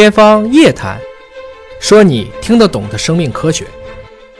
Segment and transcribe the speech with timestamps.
[0.00, 0.98] 天方夜谭，
[1.78, 3.66] 说你听得懂的生命科学。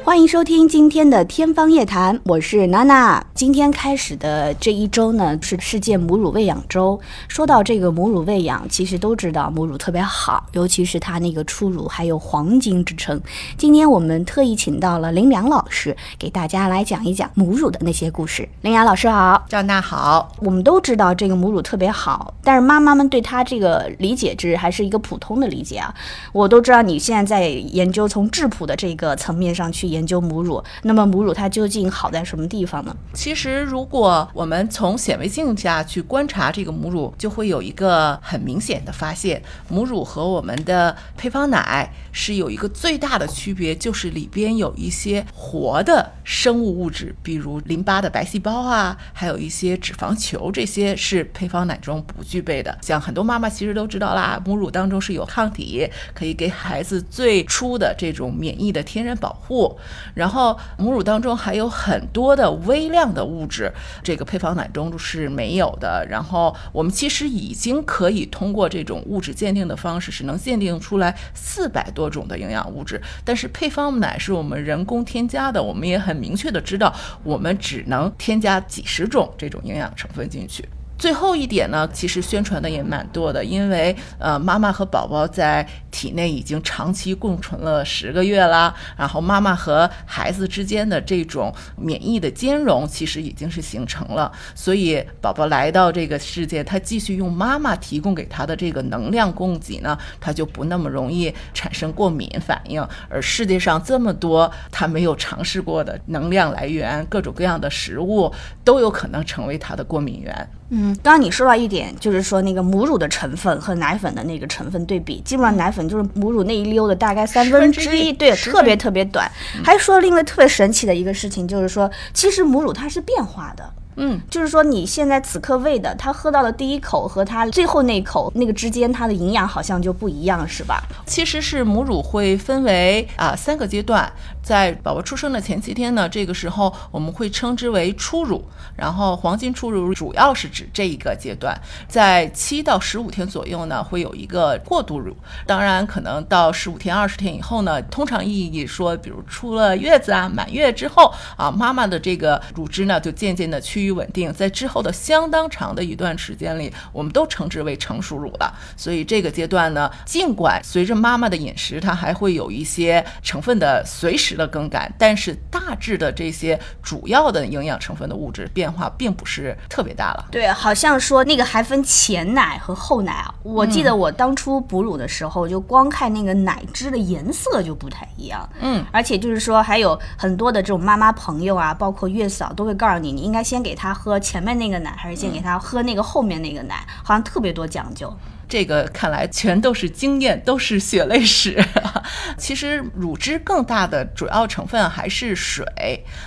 [0.03, 3.25] 欢迎收听今天的《天方夜谭》，我是娜娜。
[3.33, 6.99] 今天开始的这一周呢，是世界母乳喂养周。
[7.29, 13.21] 说到这个母乳喂养，其实都知道母乳特别好，尤其是它那个初乳还有黄金之称。
[13.57, 18.49] 今天我们特意请到了林良老师，给大家来讲一讲母乳的那些故事。
[18.63, 20.33] 林良老师好，赵娜好。
[20.41, 25.95] 我们都知道这个母乳特别好，但是妈妈们对它这个理解值还是一个普通的理解啊。
[26.33, 30.00] 我都知道你现在在研究从质谱的这个层面上去研。
[30.01, 32.97] 研究母乳，那么母乳它究竟好在什么地方呢？
[33.13, 52.75] 其实，如果我们从显微镜下去观察这个母乳，就会有一个很明显的发现：母乳和我们的配方奶是有一个最大的区别，就是里边有一些活的生物物质，比如淋巴的白细胞啊，还有一些脂肪球，这些是配方奶中不具备的。
[52.81, 59.77] 像很多妈妈其实都知道啦，母乳当中是有抗体，可以给孩子最初的这种免疫的天然保护。
[60.15, 66.07] 然后母乳当中还有很多的微量的物质，这个配方奶中是没有的。
[66.09, 73.01] 然后我们其实已经可以通过这种物质鉴定的方式，是能鉴定出来四百多种的营养物质。
[73.25, 80.65] 但是配方奶是我们人工添加的，我们也很明确的知道，我们只能添加几十种这种营养成分进去。
[81.01, 102.87] 最后一点呢，其实宣传的也蛮多的，因为呃，妈妈和宝宝在体内已经长期共存了十个月啦，然后妈妈和孩子之间的这种免疫的兼容其实已经是形成了，所以宝宝来到这个世界，他继续用妈妈提供给他的这个能量供给呢，他就不那么容易产生过敏反应。
[103.09, 108.31] 而世界上这么多他没有尝试过的能量来源，各种各样的食物
[108.63, 110.51] 都有可能成为他的过敏源。
[110.73, 119.31] 嗯，刚刚你说到一点，就是说那个母乳的成分和奶粉的那个成分对比，基本上奶粉就是母乳那一溜的大概三分之一，对，特别特别短。
[119.65, 123.65] 还说另外特别神奇的一个事情，就是说其实母乳它是变化的。
[124.03, 130.83] 嗯，就是说你现在此刻喂的，他喝到的第一口和他最后那口那个之间，它的营养好像就不一样，是吧？
[131.05, 134.11] 其实是母乳会分为啊三个阶段，
[134.43, 138.43] 在宝宝出生的前七天呢，这个时候我们会称之为初乳，
[138.75, 141.55] 然后黄金初乳主要是指这一个阶段，
[141.87, 145.15] 在七到十五天左右呢，会有一个过渡乳，
[145.47, 153.90] 当然可能到十五天、二十天以后呢，通常意义说，比如出了月子啊，满月之后啊，妈妈的这个乳汁呢，就渐渐的趋。
[153.91, 158.55] 稳定，在之后的相当长的一段时间里，我们都称之为成熟乳了。
[158.77, 170.27] 所以这个阶段呢，尽管随着妈妈的饮食，它还会有一些成分的随时的更改，但是大致的这些主要的营养成分的物质变化并不是特别大了。
[170.31, 173.35] 对，好像说那个还分前奶和后奶啊。
[173.43, 178.49] 我记得我当初哺乳的时候，就光看那个奶汁的颜色就不太一样。
[178.61, 183.70] 嗯，而且就是说还有很多的这种妈妈朋友啊，包括月嫂都会告诉你，你应该先给。
[183.71, 186.85] 给他喝前面那个奶，还是先给他喝那个后面那个奶？
[187.05, 188.13] 好像特别多讲究。
[188.51, 191.65] 这个看来全都是经验，都是血泪史。
[192.37, 195.65] 其实乳汁更大的主要成分还是水。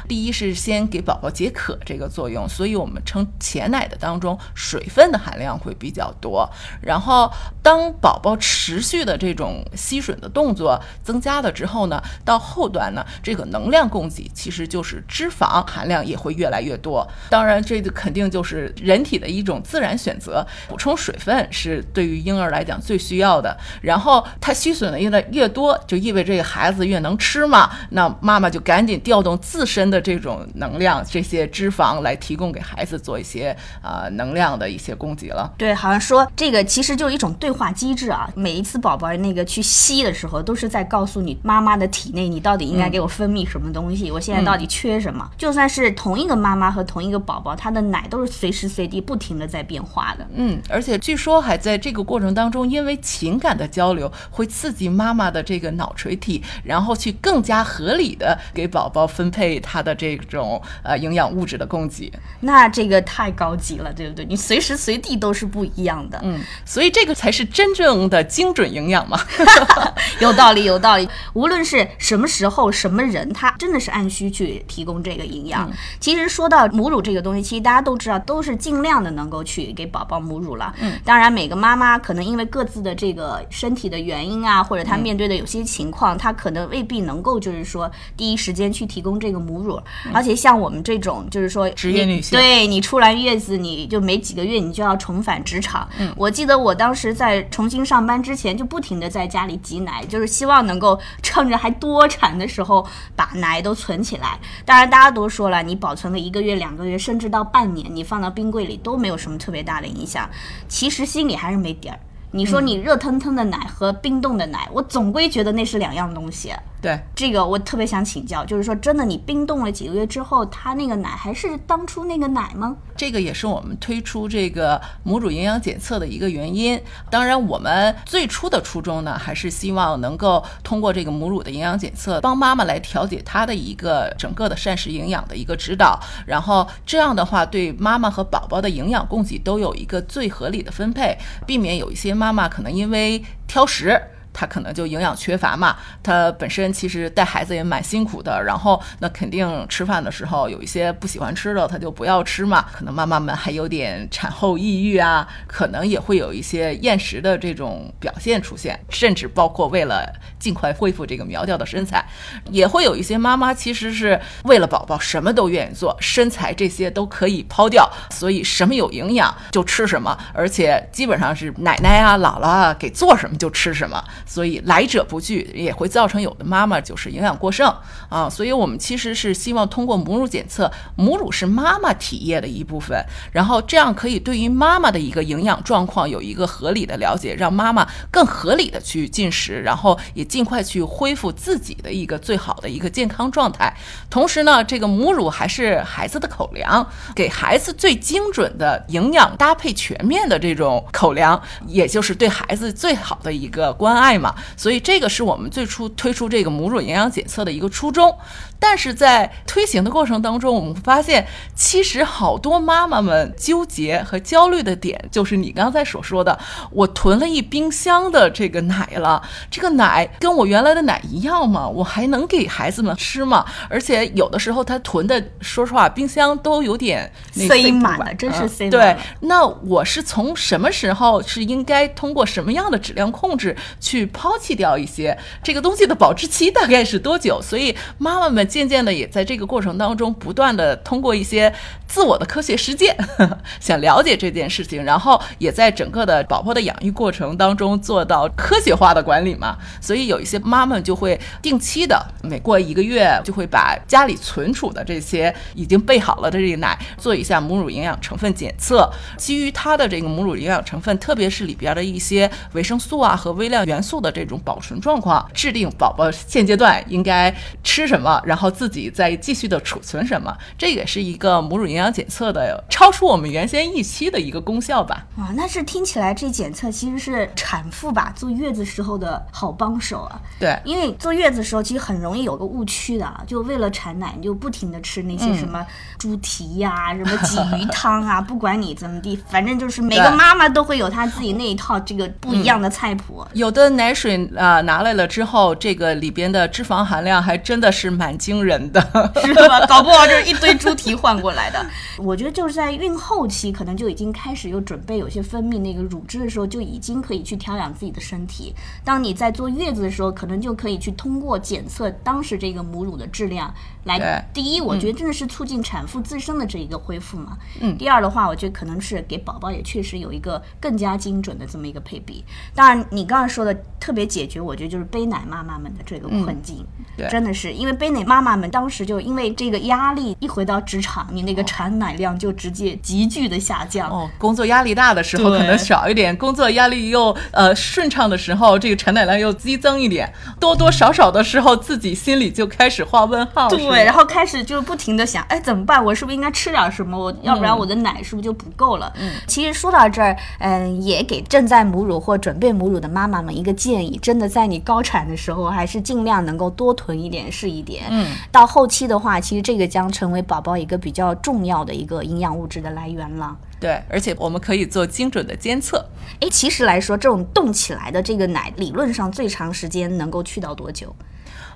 [0.07, 6.49] 第一是先给宝宝解渴这个作用，所以我们称前奶的当中水分的含量会比较多。
[6.81, 7.29] 然后
[7.61, 17.05] 当宝宝持续的这种吸吮的动作增加了之后呢，到后端呢，这个能量供给其实就是脂肪含量也会越来越多。
[17.29, 22.12] 当然，这个肯定就是人体的一种自然选择，补充水分是对于。
[22.13, 27.71] 对婴儿来讲最需要的，然后他吸吮的越来越多，就意味着这个孩子越能吃嘛。
[27.89, 35.51] 那妈妈就赶紧调动自身的这种能量，这些脂肪来提供给孩子做一些啊能量的一些供给了。
[35.57, 38.29] 对，好像说这个其实就是一种对话机制啊。
[38.35, 45.27] 每一次宝宝那个去吸的时候，都是在告诉你妈妈的体内你到底应该给我分泌什么东西，我现在到底缺什么。
[45.35, 50.27] 就算是同一个妈妈和同一个宝宝，他的奶都是随时随地不停的在变化的。
[50.35, 52.02] 嗯，而且据说还在这个。
[52.03, 62.11] 过程当中，因为情感的交流会刺激妈妈的这个脑垂体，然后去更加合理的给宝宝分配他的这种呃营养物质的供给。
[62.41, 64.25] 那这个太高级了，对不对？
[64.25, 66.19] 你随时随地都是不一样的。
[66.23, 69.19] 嗯，所以这个才是真正的精准营养嘛。
[70.19, 71.07] 有道理，有道理。
[71.33, 75.71] 无论是什么时候、什么人，他真的是按需去提供这个营养。
[75.99, 80.73] 其实说到母乳这个东西，其实大家都知道，都是尽量的能够去给宝宝母乳了。
[80.79, 81.92] 嗯，当然每个妈妈。
[81.97, 89.79] 可能因为各自的这个身体的原因啊，或者他面对的有些情况，他可能未必能够就是说第一时间去提供这个母乳，
[90.13, 95.87] 而且像我们这种就是说职业女性对你出来月子，你就没几个月你就要重返职场。
[95.99, 102.85] 嗯，我记得我当时在重新上班之前，就不停的在家里挤奶，就是希望能够趁着还多产的时候
[103.15, 104.39] 把奶都存起来。
[104.65, 110.29] 当然，大家都说了，你保存个一个月、两个月，甚至到半年，你放到冰柜里都没有什么特别大的影响。
[110.67, 111.99] 其实心里还是没底儿。
[112.31, 116.53] 你说你热腾腾的奶和冰冻的奶，我总归觉得那是两样东西。
[116.83, 122.75] 对，这个我特别想请教，就是说真的，你冰冻了几个月之后，它那个奶还是当初那个奶吗？
[122.97, 126.77] 这个也是我们推出这个母乳营养检测的一个原因。
[127.09, 135.97] 当然，我们最初的初衷呢，还是希望能够通过这个母乳的营养检测，帮妈妈来调节她的一个整个的膳食营养的一个指导。
[136.27, 143.97] 然后这样的话，对妈妈和宝宝的营养供给都有一个最合理的分配，避免有一些妈妈可能因为挑食。
[144.33, 152.65] 他可能就营养缺乏嘛，他本身其实带孩子也蛮辛苦的，然后那肯定吃饭的时候有一些不喜欢吃的，他就不要吃嘛。
[152.73, 162.03] 可能妈妈们还有点产后抑郁啊，可能也会有一些厌食的这种表现出现，甚至包括为了尽快恢复这个苗条的身材，
[162.49, 174.03] 也会有一些妈妈其实是为了宝宝什么都愿意做，身材这些都可以抛掉，所以什么有营养就吃什么，而且基本上是奶奶啊、姥姥啊给做什么就吃什么。
[174.25, 177.73] 所以来者不拒，也会造成有的妈妈就是营养过剩
[178.09, 178.29] 啊。
[178.29, 193.75] 所以我们其实是希望通过母乳检测，母乳是妈妈体液的一部分，然后这样可以对于妈妈的一个营养状况有一个合理的了解，让妈妈更合理的去进食，然后也尽快去恢复自己的一个最好的一个健康状态。
[194.09, 196.85] 同时呢，这个母乳还是孩子的口粮，
[197.15, 204.12] 给孩子最精准的营养搭配全面的这种口粮，也就是对孩子最好的一个关爱。
[204.17, 208.15] 嘛，所以这个是我们最初推出这个母乳营养检测的一个初衷。
[208.59, 216.39] 但是在推行的过程当中，我们发现，其实好多妈妈们纠结和焦虑的点，就是你刚才所说的，
[216.71, 219.21] 我囤了一冰箱的这个奶了，
[219.51, 221.67] 这个奶跟我原来的奶一样吗？
[221.67, 223.45] 我还能给孩子们吃吗？
[223.69, 228.95] 而且有的时候他囤的，说实话，冰箱都有点塞满了，真是塞满了。
[228.95, 237.41] 对，那我是从什么时候是应该通过什么样的质量控制去抛弃掉一些这个东西的保质期大概是多久？
[237.41, 238.43] 所以妈妈们。
[238.53, 241.51] 渐渐的，也在这个过程当中，不断的通过一些
[241.87, 242.95] 自我的科学实践，
[243.59, 249.57] 想了解这件事情，然后也在整个的宝宝的养育过程当中做到科学化的管理嘛。
[249.81, 268.43] 所以有一些妈妈就会定期的，每过一个月就会把家里存储的这些已经备好了的这个奶做一下母乳营养成分检测，基于它的这个母乳营养成分，特别是里边的一些维生素啊和微量元素的这种保存状况，制定宝宝现阶段应该吃什么，然后。
[268.43, 275.05] 然后自己再继续的储存什么，这也是一个母乳营养检测的超出我们原先预期的一个功效吧。
[275.17, 280.19] 哇，那是听起来这检测其实是产妇吧坐月子时候的好帮手啊。
[280.39, 285.65] 对，因为坐月子时候其实很容易有个误区的，就为了产奶，你就不停的吃那些什么
[285.97, 293.25] 猪蹄呀、什么鲫鱼 汤啊，不管你怎么地，反正就是每个妈妈都会有她自己那一套这个不一样的菜谱。
[293.33, 298.13] 有的奶水啊拿来了之后，这个里边的脂肪含量还真的是蛮。
[298.15, 298.79] 惊人的
[299.25, 299.65] 是吧？
[299.65, 301.65] 搞不好就是一堆猪蹄换过来的。
[301.97, 308.53] 我觉得就是在孕后期，可能就已经开始有准备，有些分泌那个乳汁的时候，就已经可以去调养自己的身体。
[308.85, 313.51] 当你在坐月子的时候，可能就可以去通过检测当时这个母乳的质量
[313.85, 314.23] 来。
[314.31, 317.37] 第一，我觉得真的是促进产妇自身的这一个恢复嘛。
[317.59, 317.75] 嗯。
[317.77, 322.23] 第二的话，我觉得可能是给宝宝也确实有一个更加精准的这么一个配比。
[322.53, 326.65] 当然，你刚刚说的特别解决，我觉得就是背奶妈妈们的这个困境。
[326.95, 328.13] 对，真的是因为背奶妈。
[328.13, 333.89] 妈妈们当时就因为这个压力，一回到职场，你那个产奶量就直接急剧的下降。
[333.89, 340.13] 哦，工作压力大的时候可能少一点，工作压力又呃顺畅的时候，这个产奶量又激增一点。
[340.39, 343.49] 多多少少的时候，自己心里就开始画问号。
[343.49, 345.83] 对，然后开始就不停的想，哎，怎么办？
[345.83, 346.95] 我是不是应该吃点什么？
[346.95, 348.93] 我要不然我的奶是不是就不够了？
[348.99, 357.85] 嗯，其实说到这儿，嗯，也给正在母乳或准备母乳的妈妈们一个建议：真的在你高产的时候，还是尽量能够多囤一点是一点。
[357.89, 358.13] 嗯。
[358.29, 363.37] 到后期的话，其实这个将成为宝宝一个比较重要的一个营养物质的来源了。
[363.59, 365.85] 对，而且我们可以做精准的监测。
[366.19, 370.93] 哎，其实来说，这种冻起来的这个奶，理论上最长时间能够去到多久？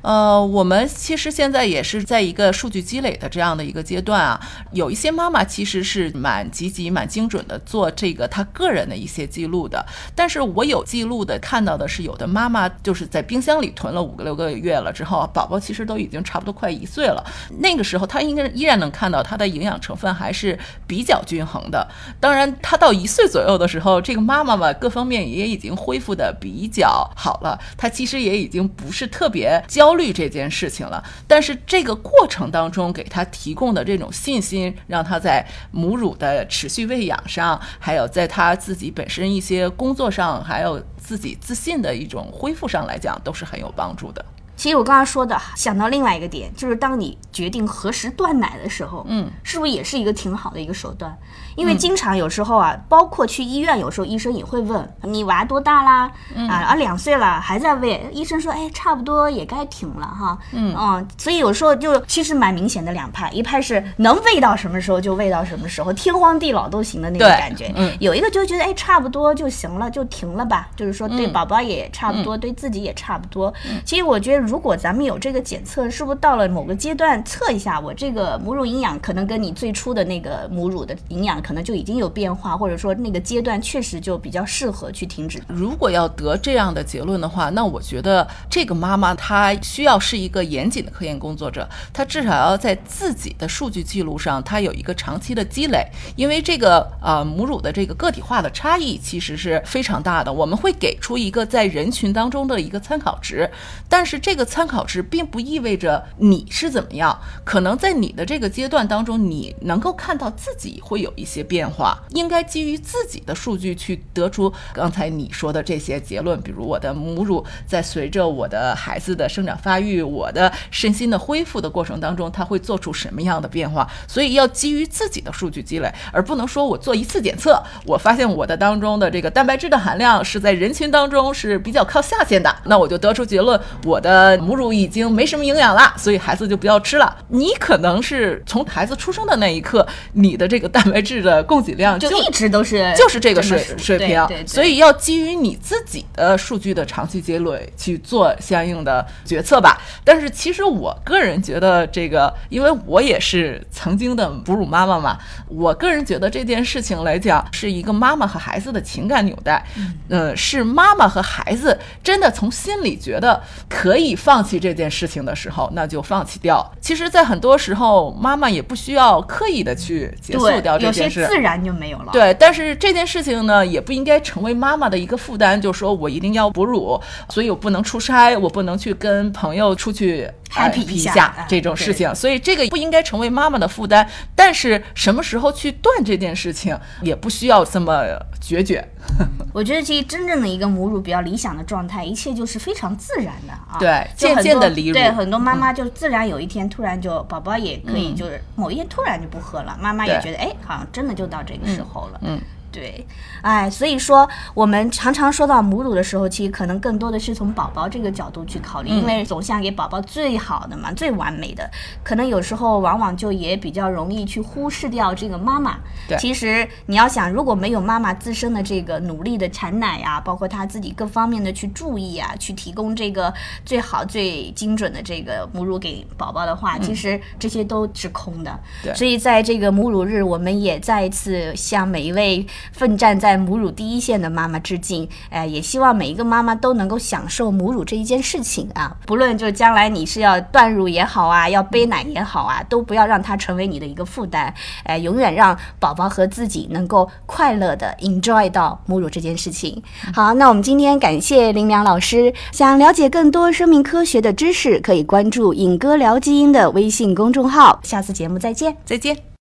[0.02, 4.40] 呃，我们其实现在也是在一个数据积累的这样的一个阶段啊。
[4.72, 9.86] 有一些妈妈其实是蛮积极、蛮精准的做这个她个人的一些记录的。
[10.16, 17.24] 但是我有记录的看到的是，有的妈妈就是在冰箱里囤了五个六个月了之后，宝宝其实都已经差不多快一岁了。
[17.60, 21.86] 那个时候，她应该依然能看到它的营养成分还是比较均衡的。
[22.20, 27.60] 当然，她到一岁左右的时候，这个妈妈嘛，各方面也已经恢复的比较好了。
[27.76, 29.98] 她其实也已经不是特别焦。
[29.98, 44.24] 虑这件事情了，但是这个过程当中给他提供的这种信心，让他在母乳的持续喂养上，还有在他自己本身一些工作上，还有自己自信的一种恢复上来讲，都是很有帮助的。
[44.58, 51.16] 其实我刚刚说的，想到另外一个点，就是当你决定何时断奶的时候，嗯，是不是也是一个挺好的一个手段？
[51.56, 56.12] 因为经常有时候啊，包括去医院，有时候医生也会问你娃多大啦？
[56.50, 60.38] 啊啊，两岁了还在喂，医生说，哎，差不多也该停了哈。
[60.52, 67.72] 嗯所以有时候就其实蛮明显的两派，一派是能喂到什么时候就喂到什么时候，天荒地老都行的那种感觉。
[67.76, 70.68] 嗯，有一个就觉得，哎，差不多就行了，就停了吧。
[70.76, 73.54] 就是说，对宝宝也差不多，对自己也差不多。
[73.86, 74.47] 其实我觉得。
[74.48, 85.44] 如果咱们有这个检测，是不是到了某个阶段测一下，我这个母乳营养可能跟你最初的那个母乳的营养可能就已经有变化，或者说那个阶段确实就比较适合去停止。
[85.50, 95.86] 如果要得这样的结论的话，那我觉得这个妈妈她需要是一个严谨的科研工作者，她至少要在自己的数据记录上，她有一个长期的积累，
[96.16, 100.32] 因为这个呃母乳的这个个体化的差异其实是非常大的。
[100.32, 103.50] 我们会给出一个在人群当中的一个参考值，
[103.90, 134.68] 但是这这个参考值并不意味着你是怎么样，可能在你的这个阶段当中，你能够看到自己会有一些变化，应该基于自己的数据去得出刚才你说的这些结论，比如我的母乳在随着我的孩子的生长发育，我的身心的恢复的过程当中，它会做出什么样的变化，所以要基于自己的数据积累，而不能说我做一次检测，我发现我的当中的这个蛋白质的含量是在人群当中是比较靠下限的，那我就得出结论，我的母乳。
[134.78, 137.18] 已经没什么营养了，所以孩子就不要吃了。
[137.30, 149.82] 你可能是从孩子出生的那一刻，你的这个蛋白质的供给量就一直都是就是这个水水平，对，所以要基于你自己的数据的长期积累去做相应的决策吧。
[150.04, 155.18] 但是其实我个人觉得这个，因为我也是曾经的哺乳妈妈嘛，
[155.48, 159.66] 我个人觉得这件事情来讲，是一个妈妈和孩子的情感纽带，
[160.10, 164.58] 嗯，是妈妈和孩子真的从心里觉得可以放弃。
[164.60, 166.68] 这件事情的时候，那就放弃掉。
[166.82, 172.12] 其实，在很多时候，妈妈也不需要刻意的去结束掉这件事，自然就没有了。
[172.12, 182.14] 对，但是这件事情呢，也不应该成为妈妈的一个负担，就说我一定要哺乳，所以我不能出差，我不能去跟朋友出去 happy 一下这种事情。
[182.14, 184.08] 所以这个不应该成为妈妈的负担。
[184.36, 188.04] 但是什么时候去断这件事情，也不需要这么
[188.40, 188.88] 决绝。
[189.54, 193.78] 我觉得，其实真正的一个母乳比较理想的状态，一切就是非常自然的啊。
[193.80, 194.94] 对，渐渐的离乳。
[194.94, 202.20] 对，很多妈妈就自然有一天突然就宝宝也可以，就是某一天突然就不喝了，妈妈也觉得哎，好像真的就到这个时候了。
[202.24, 202.40] 嗯。
[202.72, 203.06] 对，
[203.42, 211.68] 哎，所以说我们常常说到母乳的时候，其实可能更多的是从宝宝这个角度去考虑，因为总想给宝宝最好的嘛，最完美的，
[212.04, 215.78] 可能有时候往往就也比较容易去忽视掉这个妈妈。
[216.08, 223.34] 对，其实你要想，如果没有妈妈自身的这个努力的产奶啊，包括她自己各方面的去注意啊，去提供这个
[223.66, 228.60] 最好最精准的这个母乳给宝宝的话，其实这些都是空的。
[228.84, 232.46] 对，所以在这个母乳日，我们也再一次向每一位。
[232.72, 238.96] 奋战在母乳第一线的妈妈致敬，哎，也希望每一个妈妈都能够享受母乳这一件事情啊！
[239.06, 249.82] 不论就将来你是要断乳也好啊，要背奶也好啊，都不要让它成为你的一个负担，哎，永远让宝宝和自己能够快乐的 enjoy 到母乳这件事情。
[250.14, 252.34] 好，那我们今天感谢林良老师。
[252.52, 257.80] 想了解更多生命科学的知识，可以关注“尹哥聊基因”的微信公众号。
[257.84, 259.28] 下次节目再见，再见。